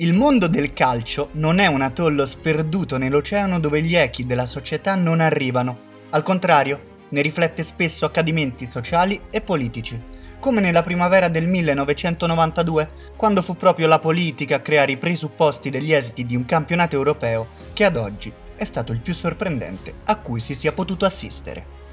Il 0.00 0.14
mondo 0.14 0.46
del 0.46 0.74
calcio 0.74 1.30
non 1.32 1.58
è 1.58 1.66
un 1.66 1.82
atollo 1.82 2.24
sperduto 2.24 2.98
nell'oceano 2.98 3.58
dove 3.58 3.82
gli 3.82 3.96
echi 3.96 4.26
della 4.26 4.46
società 4.46 4.94
non 4.94 5.20
arrivano. 5.20 5.76
Al 6.10 6.22
contrario, 6.22 7.06
ne 7.08 7.20
riflette 7.20 7.64
spesso 7.64 8.04
accadimenti 8.04 8.64
sociali 8.64 9.20
e 9.28 9.40
politici, 9.40 10.00
come 10.38 10.60
nella 10.60 10.84
primavera 10.84 11.26
del 11.26 11.48
1992, 11.48 12.90
quando 13.16 13.42
fu 13.42 13.56
proprio 13.56 13.88
la 13.88 13.98
politica 13.98 14.54
a 14.54 14.60
creare 14.60 14.92
i 14.92 14.98
presupposti 14.98 15.68
degli 15.68 15.92
esiti 15.92 16.24
di 16.24 16.36
un 16.36 16.44
campionato 16.44 16.94
europeo 16.94 17.48
che 17.72 17.84
ad 17.84 17.96
oggi 17.96 18.32
è 18.54 18.64
stato 18.64 18.92
il 18.92 19.00
più 19.00 19.14
sorprendente 19.14 19.94
a 20.04 20.14
cui 20.14 20.38
si 20.38 20.54
sia 20.54 20.70
potuto 20.70 21.06
assistere. 21.06 21.87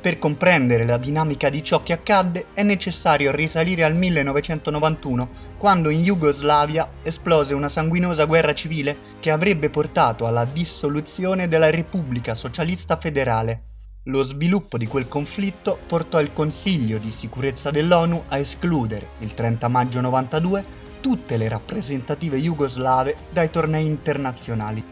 Per 0.00 0.18
comprendere 0.18 0.86
la 0.86 0.96
dinamica 0.96 1.50
di 1.50 1.62
ciò 1.62 1.82
che 1.82 1.92
accadde 1.92 2.46
è 2.54 2.62
necessario 2.62 3.32
risalire 3.32 3.84
al 3.84 3.94
1991, 3.94 5.28
quando 5.58 5.90
in 5.90 6.02
Jugoslavia 6.02 6.88
esplose 7.02 7.52
una 7.52 7.68
sanguinosa 7.68 8.24
guerra 8.24 8.54
civile 8.54 8.96
che 9.20 9.30
avrebbe 9.30 9.68
portato 9.68 10.26
alla 10.26 10.46
dissoluzione 10.46 11.48
della 11.48 11.68
Repubblica 11.68 12.34
Socialista 12.34 12.96
Federale. 12.96 13.64
Lo 14.04 14.24
sviluppo 14.24 14.78
di 14.78 14.86
quel 14.86 15.06
conflitto 15.06 15.78
portò 15.86 16.18
il 16.18 16.32
Consiglio 16.32 16.96
di 16.96 17.10
sicurezza 17.10 17.70
dell'ONU 17.70 18.22
a 18.28 18.38
escludere, 18.38 19.08
il 19.18 19.34
30 19.34 19.68
maggio 19.68 20.00
92, 20.00 20.64
tutte 21.00 21.36
le 21.36 21.48
rappresentative 21.48 22.38
jugoslave 22.38 23.16
dai 23.30 23.50
tornei 23.50 23.84
internazionali. 23.84 24.82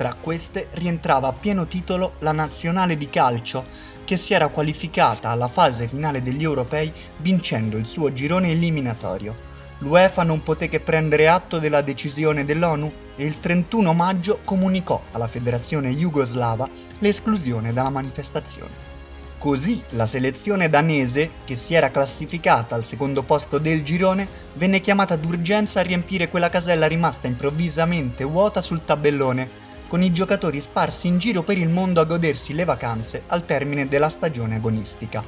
Tra 0.00 0.16
queste 0.18 0.68
rientrava 0.70 1.28
a 1.28 1.32
pieno 1.32 1.66
titolo 1.66 2.14
la 2.20 2.32
nazionale 2.32 2.96
di 2.96 3.10
calcio, 3.10 3.66
che 4.06 4.16
si 4.16 4.32
era 4.32 4.48
qualificata 4.48 5.28
alla 5.28 5.48
fase 5.48 5.88
finale 5.88 6.22
degli 6.22 6.42
europei 6.42 6.90
vincendo 7.18 7.76
il 7.76 7.84
suo 7.84 8.10
girone 8.14 8.48
eliminatorio. 8.48 9.36
L'UEFA 9.80 10.22
non 10.22 10.42
poté 10.42 10.70
che 10.70 10.80
prendere 10.80 11.28
atto 11.28 11.58
della 11.58 11.82
decisione 11.82 12.46
dell'ONU 12.46 12.90
e 13.14 13.26
il 13.26 13.40
31 13.40 13.92
maggio 13.92 14.38
comunicò 14.42 15.02
alla 15.10 15.28
federazione 15.28 15.90
jugoslava 15.90 16.66
l'esclusione 17.00 17.74
dalla 17.74 17.90
manifestazione. 17.90 18.88
Così 19.36 19.82
la 19.90 20.06
selezione 20.06 20.70
danese, 20.70 21.32
che 21.44 21.56
si 21.56 21.74
era 21.74 21.90
classificata 21.90 22.74
al 22.74 22.86
secondo 22.86 23.22
posto 23.22 23.58
del 23.58 23.82
girone, 23.82 24.26
venne 24.54 24.80
chiamata 24.80 25.16
d'urgenza 25.16 25.80
a 25.80 25.82
riempire 25.82 26.30
quella 26.30 26.48
casella 26.48 26.86
rimasta 26.86 27.26
improvvisamente 27.26 28.24
vuota 28.24 28.62
sul 28.62 28.82
tabellone 28.82 29.68
con 29.90 30.04
i 30.04 30.12
giocatori 30.12 30.60
sparsi 30.60 31.08
in 31.08 31.18
giro 31.18 31.42
per 31.42 31.58
il 31.58 31.68
mondo 31.68 32.00
a 32.00 32.04
godersi 32.04 32.54
le 32.54 32.62
vacanze 32.62 33.24
al 33.26 33.44
termine 33.44 33.88
della 33.88 34.08
stagione 34.08 34.54
agonistica. 34.54 35.20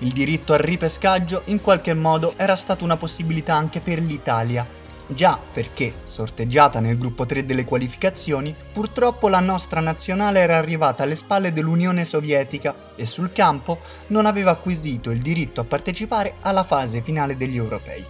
Il 0.00 0.12
diritto 0.12 0.52
al 0.52 0.58
ripescaggio 0.58 1.44
in 1.46 1.62
qualche 1.62 1.94
modo 1.94 2.34
era 2.36 2.54
stata 2.54 2.84
una 2.84 2.98
possibilità 2.98 3.54
anche 3.54 3.80
per 3.80 4.00
l'Italia, 4.00 4.66
già 5.06 5.38
perché, 5.50 5.94
sorteggiata 6.04 6.78
nel 6.78 6.98
gruppo 6.98 7.24
3 7.24 7.46
delle 7.46 7.64
qualificazioni, 7.64 8.54
purtroppo 8.70 9.28
la 9.28 9.40
nostra 9.40 9.80
nazionale 9.80 10.40
era 10.40 10.58
arrivata 10.58 11.04
alle 11.04 11.16
spalle 11.16 11.54
dell'Unione 11.54 12.04
Sovietica 12.04 12.92
e 12.94 13.06
sul 13.06 13.32
campo 13.32 13.78
non 14.08 14.26
aveva 14.26 14.50
acquisito 14.50 15.10
il 15.10 15.22
diritto 15.22 15.62
a 15.62 15.64
partecipare 15.64 16.34
alla 16.42 16.64
fase 16.64 17.00
finale 17.00 17.34
degli 17.38 17.56
europei. 17.56 18.04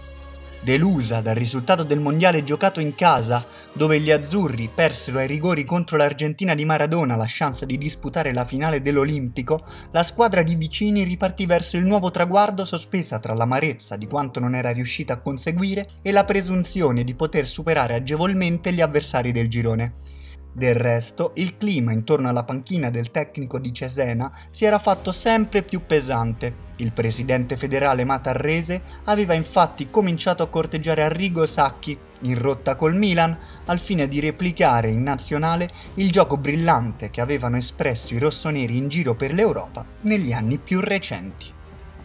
Delusa 0.63 1.19
dal 1.19 1.35
risultato 1.35 1.83
del 1.83 1.99
mondiale 1.99 2.45
giocato 2.45 2.79
in 2.79 2.95
casa, 2.95 3.45
dove 3.73 3.99
gli 3.99 4.09
azzurri 4.09 4.69
persero 4.73 5.19
ai 5.19 5.27
rigori 5.27 5.65
contro 5.65 5.97
l'Argentina 5.97 6.55
di 6.55 6.63
Maradona 6.63 7.17
la 7.17 7.25
chance 7.27 7.65
di 7.65 7.77
disputare 7.77 8.31
la 8.31 8.45
finale 8.45 8.81
dell'Olimpico, 8.81 9.65
la 9.91 10.03
squadra 10.03 10.41
di 10.41 10.55
vicini 10.55 11.03
ripartì 11.03 11.45
verso 11.45 11.75
il 11.75 11.85
nuovo 11.85 12.11
traguardo 12.11 12.63
sospesa 12.63 13.19
tra 13.19 13.33
l'amarezza 13.33 13.97
di 13.97 14.07
quanto 14.07 14.39
non 14.39 14.55
era 14.55 14.71
riuscita 14.71 15.15
a 15.15 15.19
conseguire 15.19 15.89
e 16.01 16.13
la 16.13 16.23
presunzione 16.23 17.03
di 17.03 17.13
poter 17.13 17.45
superare 17.45 17.95
agevolmente 17.95 18.71
gli 18.71 18.79
avversari 18.79 19.33
del 19.33 19.49
girone. 19.49 20.12
Del 20.55 20.75
resto, 20.75 21.31
il 21.37 21.57
clima 21.57 21.93
intorno 21.93 22.29
alla 22.29 22.43
panchina 22.43 22.91
del 22.91 23.09
tecnico 23.09 23.57
di 23.57 23.73
Cesena 23.73 24.31
si 24.51 24.65
era 24.65 24.77
fatto 24.77 25.11
sempre 25.11 25.63
più 25.63 25.81
pesante. 25.87 26.71
Il 26.75 26.91
presidente 26.91 27.57
federale 27.57 28.03
Matarrese 28.03 28.81
aveva 29.05 29.33
infatti 29.33 29.89
cominciato 29.89 30.43
a 30.43 30.47
corteggiare 30.47 31.01
Arrigo 31.01 31.47
Sacchi, 31.47 31.97
in 32.19 32.37
rotta 32.37 32.75
col 32.75 32.95
Milan, 32.95 33.35
al 33.65 33.79
fine 33.79 34.07
di 34.07 34.19
replicare 34.19 34.91
in 34.91 35.01
nazionale 35.01 35.71
il 35.95 36.11
gioco 36.11 36.37
brillante 36.37 37.09
che 37.09 37.21
avevano 37.21 37.57
espresso 37.57 38.13
i 38.13 38.19
rossoneri 38.19 38.77
in 38.77 38.89
giro 38.89 39.15
per 39.15 39.33
l'Europa 39.33 39.83
negli 40.01 40.33
anni 40.33 40.59
più 40.59 40.79
recenti. 40.81 41.51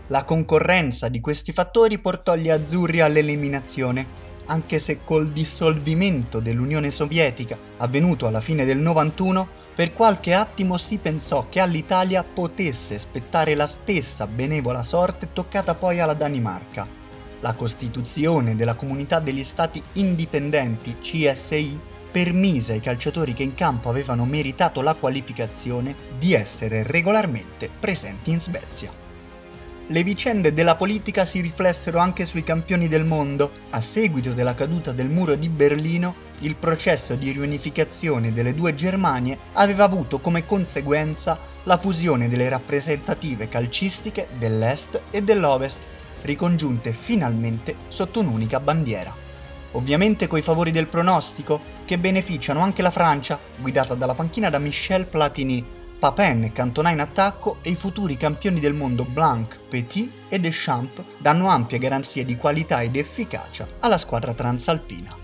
La 0.06 0.24
concorrenza 0.24 1.10
di 1.10 1.20
questi 1.20 1.52
fattori 1.52 1.98
portò 1.98 2.34
gli 2.34 2.48
azzurri 2.48 3.00
all'eliminazione 3.00 4.06
anche 4.48 4.78
se 4.78 5.00
col 5.04 5.30
dissolvimento 5.30 6.40
dell'Unione 6.40 6.90
Sovietica 6.90 7.56
avvenuto 7.78 8.26
alla 8.26 8.40
fine 8.40 8.64
del 8.64 8.78
91, 8.78 9.48
per 9.74 9.92
qualche 9.92 10.34
attimo 10.34 10.76
si 10.76 10.96
pensò 10.96 11.46
che 11.48 11.60
all'Italia 11.60 12.24
potesse 12.24 12.98
spettare 12.98 13.54
la 13.54 13.66
stessa 13.66 14.26
benevola 14.26 14.82
sorte 14.82 15.28
toccata 15.32 15.74
poi 15.74 16.00
alla 16.00 16.14
Danimarca. 16.14 16.86
La 17.40 17.52
Costituzione 17.52 18.56
della 18.56 18.74
Comunità 18.74 19.20
degli 19.20 19.44
Stati 19.44 19.80
Indipendenti, 19.94 20.96
CSI, 21.00 21.78
permise 22.10 22.72
ai 22.72 22.80
calciatori 22.80 23.34
che 23.34 23.44
in 23.44 23.54
campo 23.54 23.88
avevano 23.88 24.24
meritato 24.24 24.80
la 24.80 24.94
qualificazione 24.94 25.94
di 26.18 26.32
essere 26.32 26.82
regolarmente 26.82 27.70
presenti 27.78 28.30
in 28.30 28.40
Svezia 28.40 29.06
le 29.90 30.02
vicende 30.02 30.52
della 30.52 30.74
politica 30.74 31.24
si 31.24 31.40
riflessero 31.40 31.98
anche 31.98 32.26
sui 32.26 32.42
campioni 32.42 32.88
del 32.88 33.04
mondo. 33.04 33.50
A 33.70 33.80
seguito 33.80 34.32
della 34.32 34.54
caduta 34.54 34.92
del 34.92 35.08
muro 35.08 35.34
di 35.34 35.48
Berlino, 35.48 36.26
il 36.40 36.56
processo 36.56 37.14
di 37.14 37.32
riunificazione 37.32 38.32
delle 38.32 38.54
due 38.54 38.74
Germanie 38.74 39.38
aveva 39.54 39.84
avuto 39.84 40.18
come 40.18 40.44
conseguenza 40.44 41.38
la 41.62 41.78
fusione 41.78 42.28
delle 42.28 42.50
rappresentative 42.50 43.48
calcistiche 43.48 44.28
dell'Est 44.38 45.00
e 45.10 45.22
dell'Ovest, 45.22 45.78
ricongiunte 46.22 46.92
finalmente 46.92 47.76
sotto 47.88 48.20
un'unica 48.20 48.60
bandiera. 48.60 49.14
Ovviamente 49.72 50.26
coi 50.26 50.42
favori 50.42 50.70
del 50.70 50.86
pronostico, 50.86 51.60
che 51.86 51.96
beneficiano 51.96 52.60
anche 52.60 52.82
la 52.82 52.90
Francia, 52.90 53.38
guidata 53.56 53.94
dalla 53.94 54.14
panchina 54.14 54.50
da 54.50 54.58
Michel 54.58 55.06
Platini, 55.06 55.76
Papin 55.98 56.52
Cantona 56.52 56.90
in 56.90 57.00
attacco 57.00 57.56
e 57.60 57.70
i 57.70 57.74
futuri 57.74 58.16
campioni 58.16 58.60
del 58.60 58.72
mondo 58.72 59.04
Blanc, 59.04 59.58
Petit 59.68 60.08
e 60.28 60.38
Deschamps 60.38 61.02
danno 61.18 61.48
ampie 61.48 61.78
garanzie 61.78 62.24
di 62.24 62.36
qualità 62.36 62.82
ed 62.82 62.94
efficacia 62.94 63.66
alla 63.80 63.98
squadra 63.98 64.32
transalpina. 64.32 65.16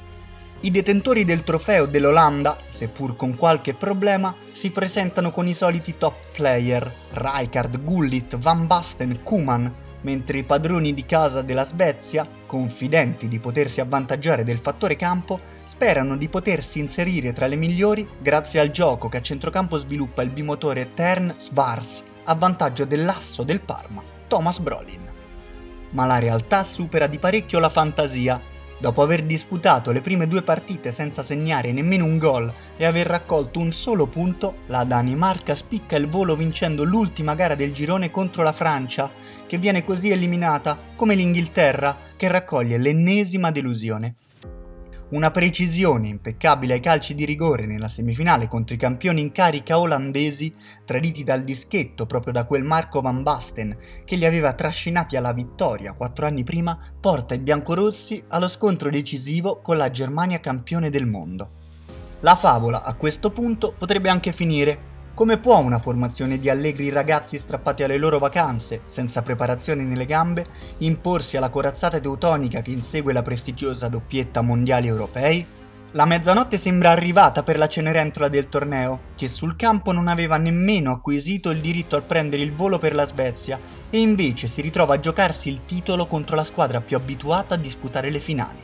I 0.60 0.70
detentori 0.72 1.24
del 1.24 1.44
trofeo 1.44 1.86
dell'Olanda, 1.86 2.56
seppur 2.70 3.14
con 3.14 3.36
qualche 3.36 3.74
problema, 3.74 4.34
si 4.50 4.70
presentano 4.70 5.30
con 5.30 5.46
i 5.46 5.54
soliti 5.54 5.96
top 5.96 6.32
player, 6.32 6.92
Rijkaard, 7.10 7.80
Gullit, 7.80 8.36
Van 8.36 8.66
Basten, 8.66 9.22
Kuman, 9.22 9.72
mentre 10.04 10.38
i 10.38 10.44
padroni 10.44 10.94
di 10.94 11.04
casa 11.04 11.42
della 11.42 11.64
Svezia, 11.64 12.26
confidenti 12.46 13.28
di 13.28 13.38
potersi 13.38 13.80
avvantaggiare 13.80 14.44
del 14.44 14.58
fattore 14.58 14.96
campo, 14.96 15.52
sperano 15.64 16.16
di 16.16 16.28
potersi 16.28 16.78
inserire 16.78 17.32
tra 17.32 17.46
le 17.46 17.56
migliori 17.56 18.06
grazie 18.18 18.60
al 18.60 18.70
gioco 18.70 19.08
che 19.08 19.18
a 19.18 19.22
centrocampo 19.22 19.78
sviluppa 19.78 20.22
il 20.22 20.30
bimotore 20.30 20.92
Tern 20.94 21.34
Svars 21.38 22.02
a 22.24 22.34
vantaggio 22.34 22.84
dell'asso 22.84 23.42
del 23.42 23.60
Parma, 23.60 24.02
Thomas 24.28 24.58
Brolin. 24.58 25.08
Ma 25.90 26.06
la 26.06 26.18
realtà 26.18 26.64
supera 26.64 27.06
di 27.06 27.18
parecchio 27.18 27.58
la 27.58 27.68
fantasia. 27.68 28.52
Dopo 28.76 29.02
aver 29.02 29.22
disputato 29.22 29.92
le 29.92 30.00
prime 30.00 30.26
due 30.26 30.42
partite 30.42 30.92
senza 30.92 31.22
segnare 31.22 31.72
nemmeno 31.72 32.04
un 32.04 32.18
gol 32.18 32.52
e 32.76 32.84
aver 32.84 33.06
raccolto 33.06 33.58
un 33.58 33.70
solo 33.72 34.06
punto, 34.06 34.56
la 34.66 34.84
Danimarca 34.84 35.54
spicca 35.54 35.96
il 35.96 36.08
volo 36.08 36.34
vincendo 36.34 36.82
l'ultima 36.82 37.34
gara 37.34 37.54
del 37.54 37.72
girone 37.72 38.10
contro 38.10 38.42
la 38.42 38.52
Francia, 38.52 39.08
che 39.46 39.58
viene 39.58 39.84
così 39.84 40.10
eliminata 40.10 40.78
come 40.96 41.14
l'Inghilterra, 41.14 41.96
che 42.16 42.28
raccoglie 42.28 42.78
l'ennesima 42.78 43.50
delusione 43.50 44.16
una 45.14 45.30
precisione 45.30 46.08
impeccabile 46.08 46.74
ai 46.74 46.80
calci 46.80 47.14
di 47.14 47.24
rigore 47.24 47.66
nella 47.66 47.88
semifinale 47.88 48.48
contro 48.48 48.74
i 48.74 48.78
campioni 48.78 49.20
in 49.20 49.30
carica 49.30 49.78
olandesi, 49.78 50.52
traditi 50.84 51.22
dal 51.22 51.44
dischetto 51.44 52.06
proprio 52.06 52.32
da 52.32 52.44
quel 52.44 52.64
Marco 52.64 53.00
Van 53.00 53.22
Basten 53.22 53.76
che 54.04 54.16
li 54.16 54.24
aveva 54.24 54.54
trascinati 54.54 55.16
alla 55.16 55.32
vittoria 55.32 55.92
quattro 55.92 56.26
anni 56.26 56.42
prima, 56.42 56.76
porta 56.98 57.34
i 57.34 57.38
biancorossi 57.38 58.24
allo 58.28 58.48
scontro 58.48 58.90
decisivo 58.90 59.60
con 59.60 59.76
la 59.76 59.90
Germania 59.90 60.40
campione 60.40 60.90
del 60.90 61.06
mondo. 61.06 61.48
La 62.20 62.34
favola 62.34 62.82
a 62.82 62.94
questo 62.94 63.30
punto 63.30 63.72
potrebbe 63.76 64.08
anche 64.08 64.32
finire, 64.32 64.93
come 65.14 65.38
può 65.38 65.58
una 65.58 65.78
formazione 65.78 66.40
di 66.40 66.50
allegri 66.50 66.88
ragazzi 66.88 67.38
strappati 67.38 67.84
alle 67.84 67.98
loro 67.98 68.18
vacanze, 68.18 68.80
senza 68.86 69.22
preparazione 69.22 69.84
nelle 69.84 70.06
gambe, 70.06 70.46
imporsi 70.78 71.36
alla 71.36 71.50
corazzata 71.50 72.00
teutonica 72.00 72.62
che 72.62 72.72
insegue 72.72 73.12
la 73.12 73.22
prestigiosa 73.22 73.86
doppietta 73.88 74.40
mondiali 74.40 74.88
europei? 74.88 75.46
La 75.92 76.06
mezzanotte 76.06 76.58
sembra 76.58 76.90
arrivata 76.90 77.44
per 77.44 77.56
la 77.56 77.68
Cenerentola 77.68 78.26
del 78.26 78.48
torneo, 78.48 78.98
che 79.14 79.28
sul 79.28 79.54
campo 79.54 79.92
non 79.92 80.08
aveva 80.08 80.36
nemmeno 80.36 80.90
acquisito 80.90 81.50
il 81.50 81.60
diritto 81.60 81.96
a 81.96 82.00
prendere 82.00 82.42
il 82.42 82.52
volo 82.52 82.80
per 82.80 82.96
la 82.96 83.06
Svezia 83.06 83.56
e 83.90 84.00
invece 84.00 84.48
si 84.48 84.60
ritrova 84.60 84.94
a 84.94 85.00
giocarsi 85.00 85.48
il 85.48 85.60
titolo 85.64 86.06
contro 86.06 86.34
la 86.34 86.42
squadra 86.42 86.80
più 86.80 86.96
abituata 86.96 87.54
a 87.54 87.58
disputare 87.58 88.10
le 88.10 88.18
finali. 88.18 88.58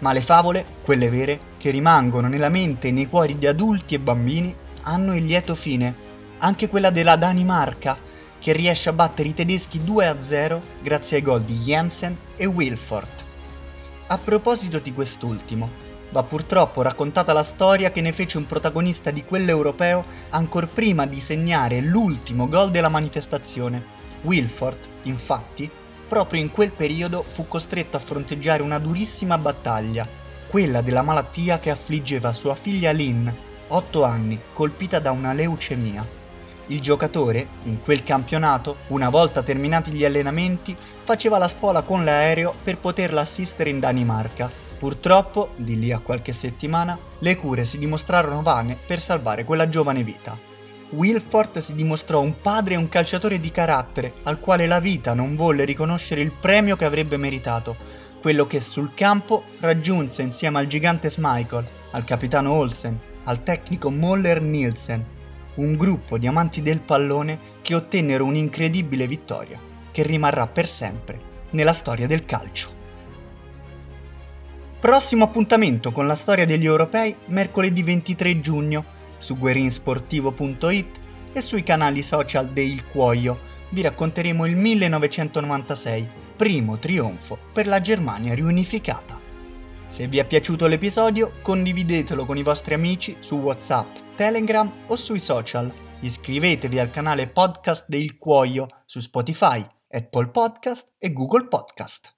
Ma 0.00 0.12
le 0.12 0.20
favole, 0.20 0.62
quelle 0.82 1.08
vere, 1.08 1.40
che 1.56 1.70
rimangono 1.70 2.28
nella 2.28 2.50
mente 2.50 2.88
e 2.88 2.90
nei 2.90 3.08
cuori 3.08 3.38
di 3.38 3.46
adulti 3.46 3.94
e 3.94 3.98
bambini, 3.98 4.54
hanno 4.86 5.16
il 5.16 5.24
lieto 5.24 5.54
fine. 5.54 6.04
Anche 6.38 6.68
quella 6.68 6.90
della 6.90 7.16
Danimarca, 7.16 7.96
che 8.38 8.52
riesce 8.52 8.88
a 8.88 8.92
battere 8.92 9.28
i 9.28 9.34
tedeschi 9.34 9.80
2-0 9.80 10.60
grazie 10.82 11.16
ai 11.16 11.22
gol 11.22 11.42
di 11.42 11.58
Jensen 11.58 12.16
e 12.36 12.46
Wilford. 12.46 13.24
A 14.08 14.18
proposito 14.18 14.78
di 14.78 14.92
quest'ultimo, 14.92 15.68
va 16.10 16.22
purtroppo 16.22 16.82
raccontata 16.82 17.32
la 17.32 17.42
storia 17.42 17.90
che 17.90 18.00
ne 18.00 18.12
fece 18.12 18.38
un 18.38 18.46
protagonista 18.46 19.10
di 19.10 19.24
quell'europeo 19.24 20.04
ancor 20.30 20.68
prima 20.68 21.06
di 21.06 21.20
segnare 21.20 21.80
l'ultimo 21.80 22.48
gol 22.48 22.70
della 22.70 22.88
manifestazione. 22.88 23.94
Wilford, 24.22 24.78
infatti, 25.04 25.68
proprio 26.08 26.40
in 26.40 26.52
quel 26.52 26.70
periodo 26.70 27.22
fu 27.22 27.48
costretto 27.48 27.96
a 27.96 28.00
fronteggiare 28.00 28.62
una 28.62 28.78
durissima 28.78 29.36
battaglia, 29.36 30.06
quella 30.46 30.80
della 30.80 31.02
malattia 31.02 31.58
che 31.58 31.70
affliggeva 31.70 32.32
sua 32.32 32.54
figlia 32.54 32.92
Lynn, 32.92 33.28
8 33.68 34.04
anni, 34.04 34.38
colpita 34.52 34.98
da 34.98 35.10
una 35.10 35.32
leucemia. 35.32 36.04
Il 36.68 36.80
giocatore, 36.80 37.46
in 37.64 37.82
quel 37.82 38.02
campionato, 38.02 38.78
una 38.88 39.08
volta 39.08 39.42
terminati 39.42 39.90
gli 39.92 40.04
allenamenti, 40.04 40.76
faceva 41.04 41.38
la 41.38 41.48
spola 41.48 41.82
con 41.82 42.04
l'aereo 42.04 42.52
per 42.62 42.78
poterla 42.78 43.20
assistere 43.20 43.70
in 43.70 43.78
Danimarca. 43.78 44.50
Purtroppo, 44.78 45.50
di 45.56 45.78
lì 45.78 45.92
a 45.92 46.00
qualche 46.00 46.32
settimana, 46.32 46.98
le 47.20 47.36
cure 47.36 47.64
si 47.64 47.78
dimostrarono 47.78 48.42
vane 48.42 48.76
per 48.86 49.00
salvare 49.00 49.44
quella 49.44 49.68
giovane 49.68 50.02
vita. 50.02 50.36
Wilford 50.90 51.58
si 51.58 51.74
dimostrò 51.74 52.20
un 52.20 52.40
padre 52.40 52.74
e 52.74 52.76
un 52.78 52.88
calciatore 52.88 53.40
di 53.40 53.50
carattere, 53.50 54.14
al 54.24 54.38
quale 54.38 54.66
la 54.66 54.80
vita 54.80 55.14
non 55.14 55.34
volle 55.34 55.64
riconoscere 55.64 56.20
il 56.20 56.30
premio 56.30 56.76
che 56.76 56.84
avrebbe 56.84 57.16
meritato, 57.16 57.76
quello 58.20 58.46
che 58.46 58.60
sul 58.60 58.92
campo 58.94 59.44
raggiunse 59.60 60.22
insieme 60.22 60.58
al 60.58 60.66
gigante 60.66 61.08
Schmeichel, 61.08 61.64
al 61.92 62.04
capitano 62.04 62.52
Olsen, 62.52 62.98
al 63.26 63.42
tecnico 63.42 63.90
Moller 63.90 64.40
Nielsen 64.40 65.04
un 65.56 65.76
gruppo 65.76 66.18
di 66.18 66.26
amanti 66.26 66.62
del 66.62 66.80
pallone 66.80 67.38
che 67.62 67.74
ottennero 67.74 68.24
un'incredibile 68.24 69.06
vittoria 69.06 69.58
che 69.90 70.02
rimarrà 70.02 70.46
per 70.46 70.68
sempre 70.68 71.18
nella 71.50 71.72
storia 71.72 72.06
del 72.06 72.24
calcio. 72.24 72.74
Prossimo 74.78 75.24
appuntamento 75.24 75.90
con 75.92 76.06
la 76.06 76.14
storia 76.14 76.44
degli 76.44 76.66
europei 76.66 77.16
mercoledì 77.26 77.82
23 77.82 78.40
giugno 78.40 78.84
su 79.18 79.36
guerinsportivo.it 79.36 80.98
e 81.32 81.40
sui 81.40 81.62
canali 81.62 82.02
social 82.02 82.48
del 82.48 82.84
Cuoio 82.86 83.54
vi 83.70 83.80
racconteremo 83.80 84.46
il 84.46 84.56
1996, 84.56 86.06
primo 86.36 86.78
trionfo 86.78 87.36
per 87.52 87.66
la 87.66 87.80
Germania 87.80 88.34
riunificata. 88.34 89.15
Se 89.88 90.08
vi 90.08 90.18
è 90.18 90.26
piaciuto 90.26 90.66
l'episodio 90.66 91.32
condividetelo 91.42 92.24
con 92.24 92.36
i 92.36 92.42
vostri 92.42 92.74
amici 92.74 93.16
su 93.20 93.36
WhatsApp 93.36 93.86
Telegram 94.16 94.70
o 94.86 94.96
sui 94.96 95.20
social. 95.20 95.72
Iscrivetevi 96.00 96.78
al 96.78 96.90
canale 96.90 97.28
podcast 97.28 97.84
del 97.86 98.18
Cuoio 98.18 98.66
su 98.84 99.00
Spotify, 99.00 99.66
Apple 99.88 100.28
Podcast 100.28 100.88
e 100.98 101.12
Google 101.12 101.46
Podcast. 101.46 102.15